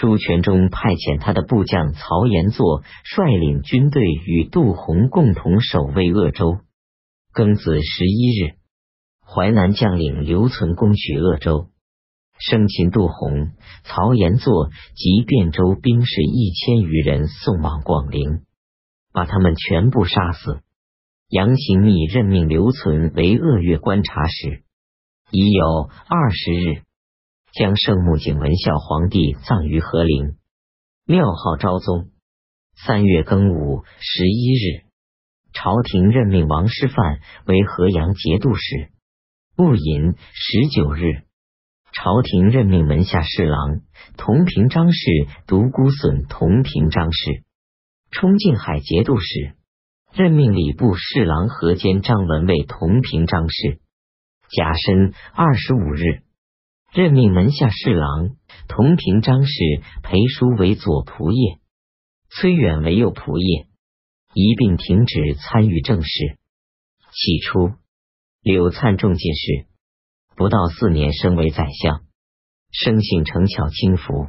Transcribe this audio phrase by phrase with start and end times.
[0.00, 6.60] 朱全忠派遣他的部将曹延作率领军队与杜洪共同守卫鄂州。
[7.34, 8.54] 庚子十一日，
[9.22, 11.68] 淮南将领刘存攻取鄂州，
[12.38, 13.50] 生擒杜洪、
[13.84, 18.40] 曹延作及汴州兵士一千余人，送往广陵，
[19.12, 20.62] 把他们全部杀死。
[21.28, 24.62] 杨行密任命刘存为鄂越观察使，
[25.30, 26.84] 已有二十日。
[27.52, 30.36] 将圣穆景文孝皇帝葬于和陵，
[31.04, 32.10] 庙号昭宗。
[32.86, 34.84] 三月庚午十一日，
[35.52, 38.90] 朝廷任命王师范为河阳节度使。
[39.56, 41.24] 戊寅十九日，
[41.92, 43.80] 朝廷任命门下侍郎
[44.16, 45.10] 同平章事
[45.46, 47.42] 独孤损同平章事，
[48.12, 49.56] 充静海节度使，
[50.12, 53.80] 任命礼部侍郎河间张文为同平章事。
[54.48, 56.22] 甲申二十五日。
[56.92, 58.30] 任命门下侍郎
[58.66, 59.52] 同平章事
[60.02, 61.60] 裴叔为左仆射，
[62.30, 63.68] 崔远为右仆射，
[64.34, 66.08] 一并停止参与政事。
[67.12, 67.74] 起初，
[68.42, 69.66] 柳灿中进士，
[70.34, 72.02] 不到四年升为宰相，
[72.72, 74.26] 生性诚巧轻浮。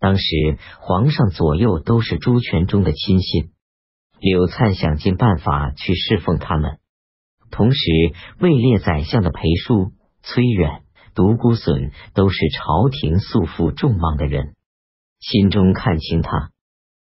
[0.00, 3.52] 当时皇上左右都是朱全中的亲信，
[4.18, 6.80] 柳灿想尽办法去侍奉他们，
[7.52, 7.78] 同时
[8.40, 9.92] 位列宰相的裴叔、
[10.24, 10.82] 崔远。
[11.16, 14.54] 独孤损都是朝廷素负众望的人，
[15.18, 16.50] 心中看清他。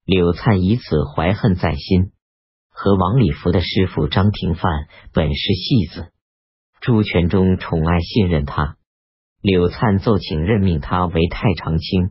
[0.04, 2.12] 柳灿以此怀恨在心，
[2.70, 6.12] 和王礼福的师傅张廷范本是戏子。
[6.80, 8.76] 朱全忠宠爱信任他，
[9.40, 12.10] 柳灿奏请任命他为太常卿。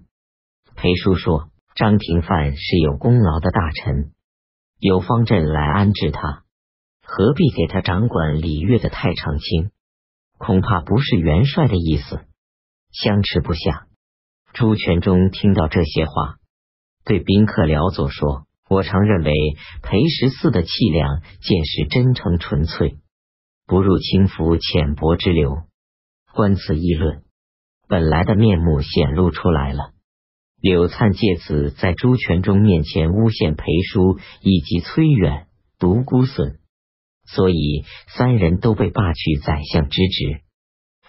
[0.75, 4.11] 裴叔说：“张廷范是有功劳的大臣，
[4.80, 6.43] 有方阵来安置他，
[7.02, 9.71] 何必给他掌管礼乐的太常卿？”
[10.45, 12.19] 恐怕不是元帅的意思，
[12.91, 13.88] 相持不下。
[14.53, 16.35] 朱全忠听到这些话，
[17.03, 19.33] 对宾客辽佐说：“我常认为
[19.81, 22.97] 裴十四的气量、见识真诚纯粹，
[23.65, 25.64] 不入轻浮浅薄之流。
[26.36, 27.23] 观此议论，
[27.87, 29.93] 本来的面目显露出来了。”
[30.61, 35.47] 柳灿借此在朱全忠面前诬陷裴叔以及崔远、
[35.80, 36.59] 独孤损。
[37.25, 37.83] 所以
[38.15, 40.41] 三人都被罢去宰相之职。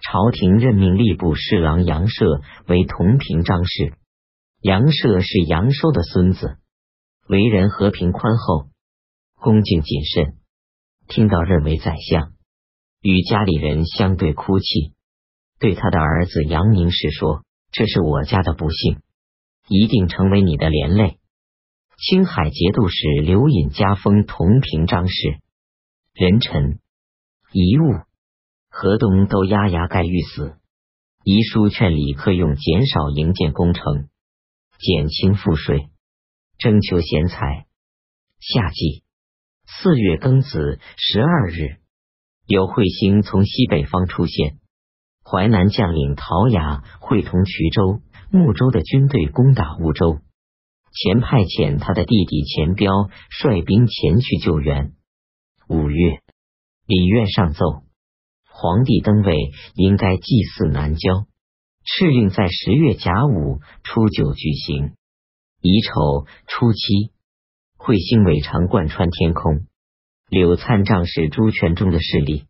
[0.03, 3.95] 朝廷任命吏部侍郎杨涉为同平章事。
[4.61, 6.59] 杨涉是杨收的孙子，
[7.29, 8.69] 为人和平宽厚，
[9.35, 10.37] 恭敬谨慎。
[11.09, 12.33] 听到任为宰相，
[13.01, 14.93] 与家里人相对哭泣，
[15.61, 18.99] 对他的儿子杨宁氏说：“这是我家的不幸，
[19.69, 21.19] 一定成为你的连累。”
[21.99, 25.39] 青海节度使刘隐加封同平章事。
[26.19, 26.79] 人臣
[27.53, 28.01] 遗物，
[28.71, 30.57] 河东都压牙盖欲死。
[31.23, 34.09] 遗书劝李克用减少营建工程，
[34.79, 35.91] 减轻赋税，
[36.57, 37.67] 征求贤才。
[38.41, 39.05] 夏季
[39.67, 41.81] 四月庚子十二日，
[42.47, 44.57] 有彗星从西北方出现。
[45.23, 48.01] 淮南将领陶雅会同衢州、
[48.31, 50.21] 睦州的军队攻打婺州，
[50.95, 54.96] 前派遣他的弟弟钱彪率兵前去救援。
[55.69, 56.21] 五月，
[56.87, 57.83] 礼院上奏，
[58.49, 61.27] 皇帝登位应该祭祀南郊，
[61.85, 64.95] 敕令在十月甲午初九举行。
[65.61, 67.11] 乙丑初七，
[67.79, 69.67] 彗星尾长贯穿天空。
[70.29, 72.45] 柳灿仗是朱全中的势力，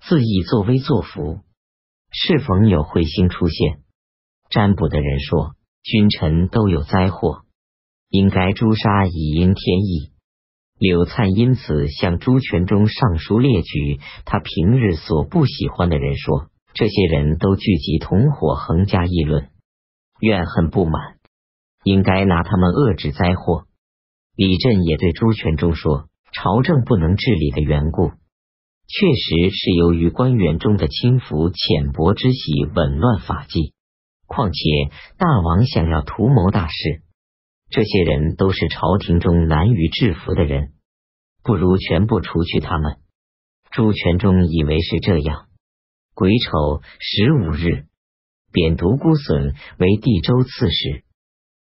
[0.00, 1.42] 自意作威作福。
[2.10, 3.84] 适逢有彗星出现，
[4.50, 7.44] 占卜的人说，君臣都有灾祸，
[8.08, 10.10] 应该诛杀以应天意。
[10.80, 19.50] 柳灿因此向朱全忠上书列举他平日所不喜欢的人，说这些人都聚集同伙，横加议论，
[20.20, 21.18] 怨恨不满，
[21.84, 23.66] 应该拿他们遏制灾祸。
[24.34, 33.74] 李振也对朱全忠说，朝政不能治理的缘故，确实是由于官员中的轻浮浅薄之喜，紊乱法纪。
[34.26, 34.60] 况且
[35.18, 37.02] 大王想要图谋大事。
[37.72, 40.72] 这些人都是朝廷中难于制服的人，
[41.42, 42.98] 不如全部除去他们。
[43.70, 45.46] 朱全忠以为是这样。
[46.14, 47.86] 癸丑十五日，
[48.52, 51.04] 贬独孤损为地州刺史，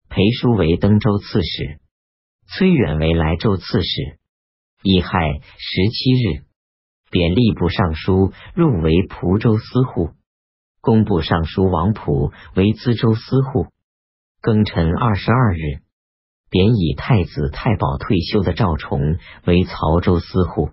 [0.08, 1.80] 裴叔为登州刺史，
[2.46, 4.18] 崔远为莱州刺史。
[4.82, 6.44] 乙亥十七日，
[7.10, 10.10] 贬吏部尚书入为蒲州司户，
[10.80, 13.66] 工部尚书王普为淄州司户。
[14.40, 15.85] 庚辰二十二日。
[16.56, 20.70] 贬以太子太保退休的赵崇为曹州司户，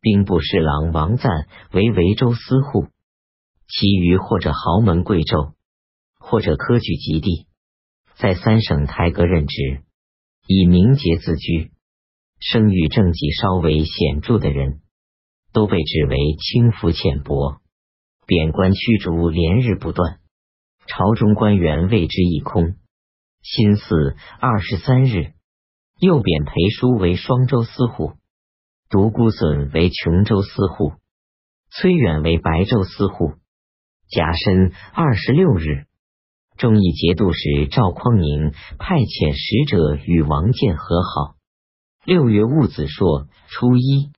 [0.00, 2.88] 兵部侍郎王赞为维州司户，
[3.68, 5.52] 其余或者豪门贵胄，
[6.18, 7.46] 或者科举及第，
[8.16, 9.84] 在三省台阁任职，
[10.48, 11.70] 以名节自居，
[12.40, 14.80] 声誉政绩稍微显著的人，
[15.52, 17.60] 都被指为轻浮浅薄，
[18.26, 20.18] 贬官驱逐连日不断，
[20.88, 22.74] 朝中官员为之一空。
[23.44, 25.34] 辛巳二十三日，
[26.00, 28.14] 又贬裴叔为双州司户，
[28.88, 30.94] 独孤损为琼州司户，
[31.70, 33.34] 崔远为白州司户。
[34.08, 35.84] 甲申二十六日。
[36.56, 41.34] 忠义节度使赵匡宁派遣使者与王建和好。
[42.06, 44.10] 六月戊子朔初一，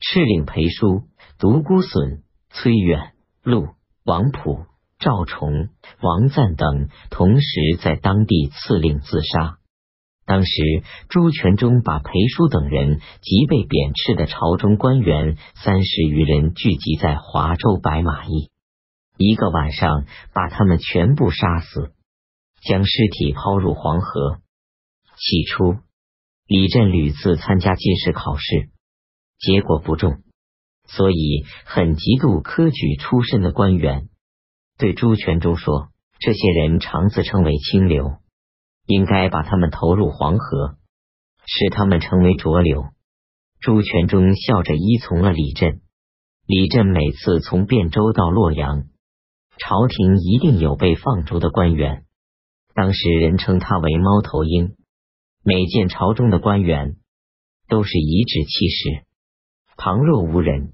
[0.00, 1.02] 敕令裴叔、
[1.38, 3.12] 独孤损、崔远、
[3.42, 3.68] 陆、
[4.04, 4.64] 王普、
[4.98, 5.68] 赵崇、
[6.00, 9.58] 王赞等同时在当地赐令自杀。
[10.26, 10.62] 当时
[11.10, 18.50] 朱全忠把裴叔等人及被贬斥的朝中官员三十余人聚集在华州白马驿。
[19.18, 21.92] 一个晚上，把他们全部杀死，
[22.62, 24.38] 将尸体抛入黄河。
[25.16, 25.76] 起初，
[26.46, 28.70] 李振屡次参加进士考试，
[29.38, 30.22] 结果不中，
[30.88, 34.08] 所以很嫉妒科举出身的官员，
[34.76, 35.88] 对朱全忠说
[36.18, 38.18] ：“这些人常自称为清流，
[38.86, 40.76] 应该把他们投入黄河，
[41.46, 42.86] 使他们成为浊流。”
[43.60, 45.80] 朱全忠笑着依从了李振。
[46.46, 48.84] 李振每次从汴州到洛阳。
[49.56, 52.04] 朝廷一定有被放逐的官员，
[52.74, 54.74] 当时人称他为猫头鹰。
[55.44, 56.96] 每见朝中的官员，
[57.68, 59.04] 都是颐指气使，
[59.76, 60.73] 旁若无人。